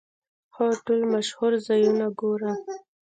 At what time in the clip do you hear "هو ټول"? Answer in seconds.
0.55-1.01